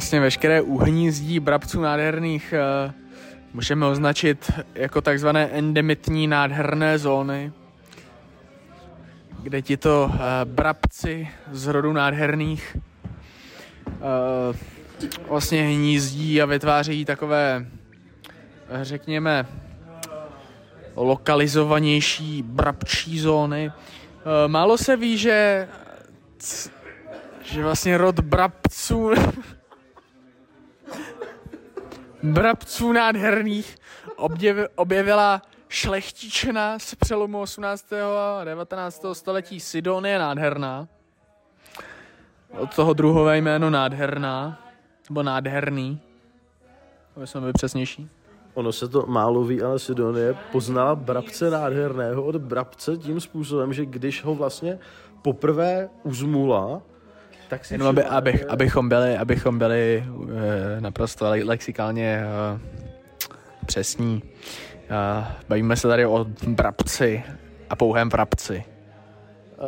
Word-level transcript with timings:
vlastně 0.00 0.20
veškeré 0.20 0.62
uhnízdí 0.62 1.40
brabců 1.40 1.80
nádherných 1.80 2.54
uh, 2.86 2.92
můžeme 3.54 3.86
označit 3.86 4.50
jako 4.74 5.00
takzvané 5.00 5.46
endemitní 5.46 6.26
nádherné 6.26 6.98
zóny, 6.98 7.52
kde 9.42 9.62
tito 9.62 10.10
uh, 10.12 10.20
brabci 10.44 11.28
z 11.52 11.66
rodu 11.66 11.92
nádherných 11.92 12.76
uh, 12.76 14.56
vlastně 15.28 15.62
hnízdí 15.62 16.42
a 16.42 16.46
vytváří 16.46 17.04
takové, 17.04 17.66
řekněme, 18.82 19.46
lokalizovanější 20.96 22.42
brabčí 22.42 23.20
zóny. 23.20 23.72
Málo 24.46 24.78
se 24.78 24.96
ví, 24.96 25.18
že 25.18 25.68
že 27.42 27.62
vlastně 27.62 27.98
rod 27.98 28.20
brabců 28.20 29.10
brabců 32.22 32.92
nádherných 32.92 33.76
objevila 34.76 35.42
šlechtičena 35.68 36.78
z 36.78 36.94
přelomu 36.94 37.40
18. 37.40 37.92
a 38.40 38.44
19. 38.44 39.04
století 39.12 39.60
Sidonie 39.60 40.18
nádherná. 40.18 40.88
Od 42.58 42.74
toho 42.74 42.92
druhové 42.92 43.38
jméno 43.38 43.70
nádherná, 43.70 44.60
nebo 45.08 45.22
nádherný, 45.22 46.00
aby 47.16 47.26
jsme 47.26 47.40
byli 47.40 47.52
přesnější. 47.52 48.08
Ono 48.54 48.72
se 48.72 48.88
to 48.88 49.06
málo 49.06 49.44
ví, 49.44 49.62
ale 49.62 49.78
Sidonie 49.78 50.36
poznala 50.52 50.94
brabce 50.94 51.50
nádherného 51.50 52.24
od 52.24 52.36
brabce 52.36 52.96
tím 52.96 53.20
způsobem, 53.20 53.72
že 53.72 53.86
když 53.86 54.24
ho 54.24 54.34
vlastně 54.34 54.78
poprvé 55.22 55.88
uzmula, 56.02 56.82
tak 57.50 57.64
si 57.64 57.74
Jenom 57.74 57.88
aby, 57.88 58.04
abych, 58.04 58.44
abychom 58.48 58.88
byli, 58.88 59.16
abychom 59.16 59.58
byli 59.58 60.04
uh, 60.08 60.28
naprosto 60.80 61.30
lexikálně 61.42 62.22
uh, 62.54 62.60
přesní. 63.66 64.22
Uh, 64.90 65.24
bavíme 65.48 65.76
se 65.76 65.88
tady 65.88 66.06
o 66.06 66.26
brabci 66.46 67.22
a 67.70 67.76
pouhém 67.76 68.08
vrabci. 68.08 68.64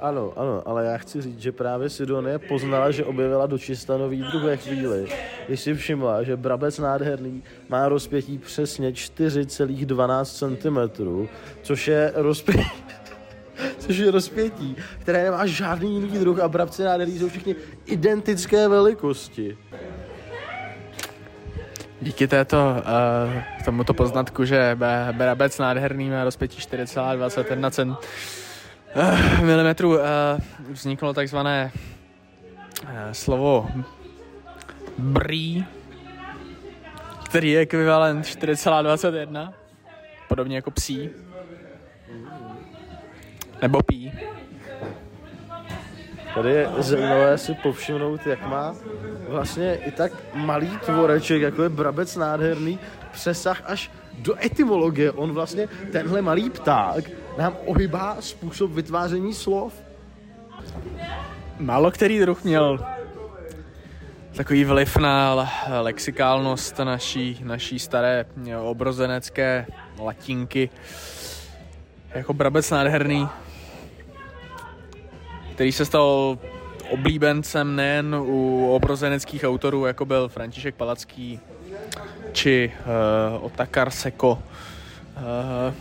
Ano, 0.00 0.32
ano, 0.36 0.62
ale 0.66 0.84
já 0.84 0.98
chci 0.98 1.22
říct, 1.22 1.40
že 1.40 1.52
právě 1.52 1.90
Sidonie 1.90 2.38
poznala, 2.38 2.90
že 2.90 3.04
objevila 3.04 3.46
dočista 3.46 3.96
nový 3.96 4.22
druh 4.22 4.42
ve 4.42 4.56
chvíli, 4.56 5.06
když 5.46 5.60
si 5.60 5.74
všimla, 5.74 6.22
že 6.22 6.36
brabec 6.36 6.78
nádherný 6.78 7.42
má 7.68 7.88
rozpětí 7.88 8.38
přesně 8.38 8.90
4,12 8.90 10.24
cm, 10.24 11.18
což 11.62 11.88
je 11.88 12.12
rozpětí 12.14 12.86
což 13.86 13.96
je 13.96 14.10
rozpětí, 14.10 14.76
které 14.98 15.24
nemá 15.24 15.46
žádný 15.46 15.94
jiný 15.94 16.18
druh 16.18 16.40
a 16.40 16.48
brabci 16.48 16.82
nádherný 16.82 17.18
jsou 17.18 17.28
všichni 17.28 17.54
identické 17.86 18.68
velikosti. 18.68 19.58
Díky 22.00 22.28
této, 22.28 22.56
uh, 22.56 23.42
tomuto 23.64 23.94
poznatku, 23.94 24.44
že 24.44 24.78
brabec 25.12 25.58
nádherný 25.58 26.10
má 26.10 26.24
rozpětí 26.24 26.60
4,21 26.60 27.70
cm, 27.70 27.90
uh, 27.90 29.40
milimetrů, 29.40 29.90
uh, 29.90 30.02
vzniklo 30.70 31.14
takzvané 31.14 31.72
uh, 32.82 32.90
slovo 33.12 33.68
brý, 34.98 35.64
který 37.24 37.50
je 37.50 37.60
ekvivalent 37.60 38.24
4,21, 38.24 39.52
podobně 40.28 40.56
jako 40.56 40.70
psí. 40.70 41.10
Nebo 43.62 43.82
pí. 43.82 44.12
Tady 46.34 46.50
je 46.50 46.68
zajímavé 46.78 47.38
si 47.38 47.54
povšimnout, 47.54 48.26
jak 48.26 48.46
má 48.46 48.74
vlastně 49.28 49.74
i 49.74 49.90
tak 49.90 50.12
malý 50.34 50.78
tvoreček, 50.84 51.42
jako 51.42 51.62
je 51.62 51.68
brabec 51.68 52.16
nádherný, 52.16 52.78
přesah 53.12 53.62
až 53.64 53.90
do 54.18 54.44
etymologie. 54.44 55.12
On 55.12 55.32
vlastně, 55.32 55.68
tenhle 55.92 56.22
malý 56.22 56.50
pták, 56.50 57.04
nám 57.38 57.56
ohybá 57.66 58.16
způsob 58.20 58.70
vytváření 58.70 59.34
slov. 59.34 59.72
Málo 61.58 61.90
který 61.90 62.20
druh 62.20 62.44
měl 62.44 62.78
takový 64.36 64.64
vliv 64.64 64.96
na 64.96 65.48
lexikálnost 65.80 66.78
naší, 66.78 67.40
naší 67.44 67.78
staré 67.78 68.24
obrozenecké 68.60 69.66
latinky. 69.98 70.70
Jako 72.14 72.34
brabec 72.34 72.70
nádherný, 72.70 73.28
který 75.54 75.72
se 75.72 75.84
stal 75.84 76.38
oblíbencem 76.90 77.76
nejen 77.76 78.14
u 78.14 78.70
obrozeneckých 78.74 79.44
autorů, 79.44 79.86
jako 79.86 80.04
byl 80.04 80.28
František 80.28 80.74
Palacký 80.74 81.40
či 82.32 82.72
uh, 83.38 83.44
Otakar 83.44 83.90
Seko. 83.90 84.42
Uh, 85.16 85.74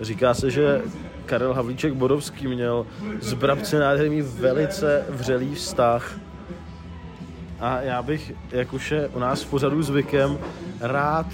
Říká 0.00 0.34
se, 0.34 0.50
že 0.50 0.82
Karel 1.26 1.54
Havlíček 1.54 1.92
Bodovský 1.92 2.46
měl 2.46 2.86
s 3.20 3.32
Brabci 3.32 3.76
nádherný 3.76 4.22
velice 4.22 5.04
vřelý 5.08 5.54
vztah. 5.54 6.18
A 7.60 7.80
já 7.80 8.02
bych, 8.02 8.32
jak 8.50 8.72
už 8.72 8.90
je 8.90 9.08
u 9.08 9.18
nás 9.18 9.42
v 9.42 9.50
pořadu 9.50 9.82
zvykem, 9.82 10.38
rád 10.80 11.26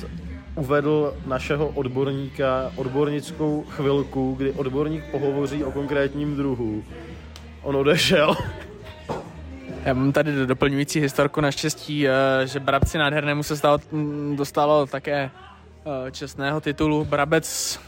uvedl 0.54 1.14
našeho 1.26 1.68
odborníka, 1.68 2.72
odbornickou 2.76 3.64
chvilku, 3.68 4.34
kdy 4.34 4.52
odborník 4.52 5.04
pohovoří 5.10 5.64
o 5.64 5.72
konkrétním 5.72 6.36
druhu. 6.36 6.84
On 7.62 7.76
odešel. 7.76 8.36
Já 9.84 9.94
mám 9.94 10.12
tady 10.12 10.46
doplňující 10.46 11.00
historku 11.00 11.40
naštěstí, 11.40 12.08
eh, 12.08 12.12
že 12.44 12.60
Brabci 12.60 12.98
nádhernému 12.98 13.42
se 13.42 13.56
stalo, 13.56 13.78
dostalo 14.34 14.86
také 14.86 15.30
eh, 15.30 16.10
čestného 16.10 16.60
titulu 16.60 17.04
Brabec 17.04 17.80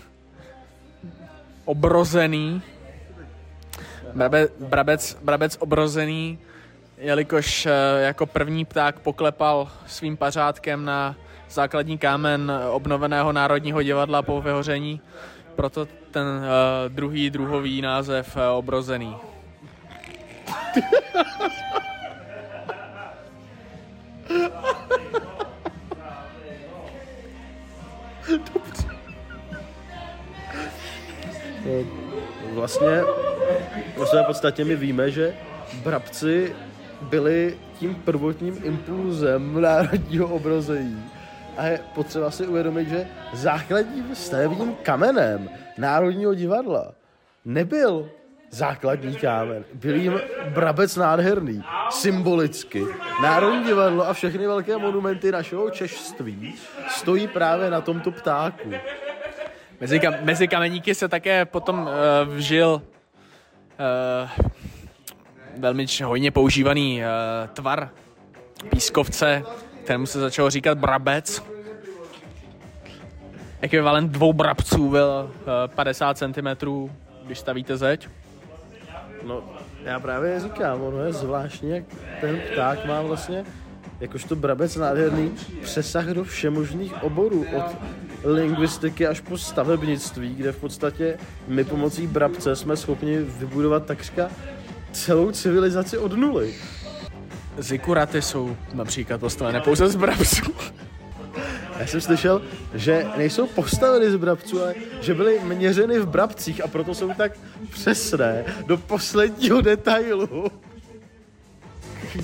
obrozený. 1.64 2.62
Brabe, 4.14 4.48
brabec, 4.60 5.18
brabec 5.22 5.56
obrozený, 5.60 6.38
jelikož 6.98 7.66
eh, 7.66 7.70
jako 8.00 8.26
první 8.26 8.64
pták 8.64 8.98
poklepal 8.98 9.68
svým 9.86 10.16
pařádkem 10.16 10.84
na 10.84 11.16
základní 11.54 11.98
kámen 11.98 12.52
obnoveného 12.70 13.32
Národního 13.32 13.82
divadla 13.82 14.22
po 14.22 14.40
vyhoření, 14.40 15.00
proto 15.56 15.86
ten 16.10 16.26
uh, 16.26 16.42
druhý 16.88 17.30
druhový 17.30 17.82
název 17.82 18.36
uh, 18.36 18.42
obrozený. 18.58 19.16
Vlastně 32.54 33.02
ve 33.98 34.06
své 34.06 34.22
podstatě 34.22 34.64
my 34.64 34.76
víme, 34.76 35.10
že 35.10 35.34
brabci 35.84 36.56
byli 37.02 37.58
tím 37.78 37.94
prvotním 37.94 38.60
impulzem 38.64 39.60
národního 39.60 40.26
obrození 40.26 41.04
a 41.56 41.66
je 41.66 41.80
potřeba 41.94 42.30
si 42.30 42.46
uvědomit, 42.46 42.88
že 42.88 43.08
základním 43.32 44.14
stavebním 44.14 44.74
kamenem 44.74 45.50
Národního 45.78 46.34
divadla 46.34 46.92
nebyl 47.44 48.10
základní 48.50 49.16
kámen. 49.16 49.64
Byl 49.74 49.94
jim 49.94 50.20
brabec 50.48 50.96
nádherný, 50.96 51.64
symbolicky. 51.90 52.84
Národní 53.22 53.64
divadlo 53.64 54.08
a 54.08 54.12
všechny 54.12 54.46
velké 54.46 54.78
monumenty 54.78 55.32
našeho 55.32 55.70
češství 55.70 56.54
stojí 56.88 57.28
právě 57.28 57.70
na 57.70 57.80
tomto 57.80 58.10
ptáku. 58.10 58.70
Mezi, 59.80 60.00
kam, 60.00 60.14
mezi 60.20 60.48
kameníky 60.48 60.94
se 60.94 61.08
také 61.08 61.44
potom 61.44 61.80
uh, 61.80 62.34
vžil 62.34 62.82
uh, 64.32 64.46
velmi 65.58 65.86
hojně 66.04 66.30
používaný 66.30 67.02
uh, 67.02 67.48
tvar 67.48 67.90
pískovce, 68.70 69.42
kterému 69.84 70.06
se 70.06 70.20
začalo 70.20 70.50
říkat 70.50 70.78
brabec. 70.78 71.42
Ekvivalent 73.60 74.12
dvou 74.12 74.32
brabců 74.32 74.90
byl 74.90 75.30
50 75.66 76.18
cm, 76.18 76.66
když 77.26 77.38
stavíte 77.38 77.76
zeď. 77.76 78.08
No, 79.26 79.42
já 79.84 80.00
právě 80.00 80.40
říkám, 80.40 80.82
ono 80.82 81.04
je 81.04 81.12
zvláštní, 81.12 81.70
jak 81.70 81.84
ten 82.20 82.40
pták 82.52 82.86
má 82.86 83.02
vlastně, 83.02 83.44
jakožto 84.00 84.36
brabec 84.36 84.76
nádherný, 84.76 85.34
přesah 85.62 86.06
do 86.06 86.24
všemožných 86.24 87.02
oborů, 87.02 87.46
od 87.56 87.76
lingvistiky 88.24 89.06
až 89.06 89.20
po 89.20 89.38
stavebnictví, 89.38 90.34
kde 90.34 90.52
v 90.52 90.60
podstatě 90.60 91.18
my 91.48 91.64
pomocí 91.64 92.06
brabce 92.06 92.56
jsme 92.56 92.76
schopni 92.76 93.18
vybudovat 93.18 93.86
takřka 93.86 94.30
celou 94.92 95.30
civilizaci 95.30 95.98
od 95.98 96.12
nuly. 96.12 96.54
Zikuraty 97.58 98.22
jsou 98.22 98.56
například 98.72 99.20
postavené 99.20 99.60
pouze 99.60 99.88
z 99.88 99.96
brabců. 99.96 100.42
Já 101.78 101.86
jsem 101.86 102.00
slyšel, 102.00 102.42
že 102.74 103.06
nejsou 103.16 103.46
postaveny 103.46 104.10
z 104.10 104.16
brabců, 104.16 104.62
ale 104.62 104.74
že 105.00 105.14
byly 105.14 105.40
měřeny 105.44 105.98
v 105.98 106.06
brabcích 106.06 106.64
a 106.64 106.68
proto 106.68 106.94
jsou 106.94 107.14
tak 107.14 107.32
přesné 107.70 108.44
do 108.66 108.76
posledního 108.78 109.60
detailu. 109.60 110.50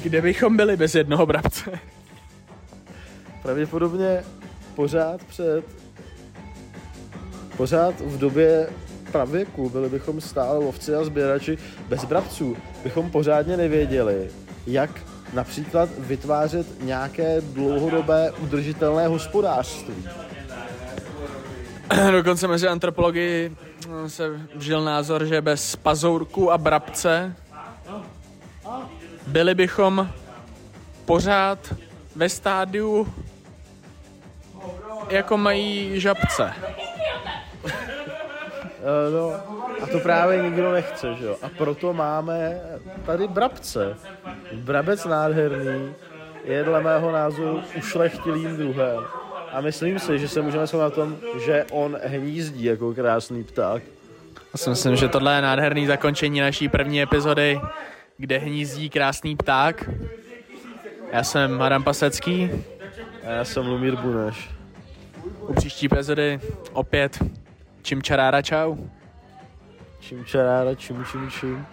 kde 0.02 0.22
bychom 0.22 0.56
byli 0.56 0.76
bez 0.76 0.94
jednoho 0.94 1.26
brabce? 1.26 1.78
Pravděpodobně 3.42 4.24
pořád 4.74 5.24
před 5.24 5.64
pořád 7.56 8.00
v 8.00 8.18
době 8.18 8.68
pravěku 9.12 9.70
byli 9.70 9.88
bychom 9.88 10.20
stále 10.20 10.58
lovci 10.58 10.94
a 10.94 11.04
sběrači 11.04 11.58
bez 11.88 12.04
brabců. 12.04 12.56
Bychom 12.84 13.10
pořádně 13.10 13.56
nevěděli, 13.56 14.30
jak 14.66 14.90
například 15.32 15.88
vytvářet 15.98 16.82
nějaké 16.82 17.40
dlouhodobé 17.40 18.30
udržitelné 18.30 19.06
hospodářství. 19.06 20.08
Dokonce 22.12 22.48
mezi 22.48 22.68
antropology 22.68 23.52
se 24.06 24.28
vžil 24.54 24.84
názor, 24.84 25.24
že 25.24 25.40
bez 25.40 25.76
pazourku 25.76 26.52
a 26.52 26.58
brabce 26.58 27.36
byli 29.26 29.54
bychom 29.54 30.10
pořád 31.04 31.74
ve 32.16 32.28
stádiu 32.28 33.14
jako 35.10 35.36
mají 35.36 36.00
žabce. 36.00 36.52
Eh, 38.80 39.10
no, 39.10 39.32
a 39.82 39.86
to 39.92 40.00
právě 40.00 40.42
nikdo 40.42 40.72
nechce, 40.72 41.14
že 41.14 41.24
jo? 41.24 41.36
A 41.42 41.48
proto 41.48 41.92
máme 41.92 42.60
tady 43.06 43.28
brabce. 43.28 43.96
Brabec 44.52 45.04
nádherný 45.04 45.94
je 46.44 46.64
dle 46.64 46.82
mého 46.82 47.12
názoru 47.12 47.62
ušlechtilým 47.78 48.56
druhem. 48.56 49.04
A 49.52 49.60
myslím 49.60 49.98
si, 49.98 50.18
že 50.18 50.28
se 50.28 50.42
můžeme 50.42 50.66
shodnout 50.66 50.96
na 50.96 51.04
tom, 51.04 51.16
že 51.44 51.64
on 51.70 51.98
hnízdí 52.04 52.64
jako 52.64 52.94
krásný 52.94 53.44
pták. 53.44 53.82
Já 54.52 54.56
si 54.56 54.70
myslím, 54.70 54.96
že 54.96 55.08
tohle 55.08 55.34
je 55.34 55.42
nádherný 55.42 55.86
zakončení 55.86 56.40
naší 56.40 56.68
první 56.68 57.02
epizody, 57.02 57.60
kde 58.16 58.38
hnízdí 58.38 58.90
krásný 58.90 59.36
pták. 59.36 59.90
Já 61.12 61.22
jsem 61.22 61.62
Adam 61.62 61.84
Pasecký. 61.84 62.50
A 63.26 63.30
já 63.30 63.44
jsem 63.44 63.66
Lumír 63.66 63.96
Buneš. 63.96 64.50
U 65.48 65.52
příští 65.54 65.86
epizody 65.86 66.40
opět 66.72 67.18
čim 67.82 68.02
čarára 68.02 68.42
čau. 68.42 68.76
Čím 70.00 70.24
čarára, 70.24 70.74
čím 70.74 71.04
čím 71.04 71.30
čím. 71.30 71.66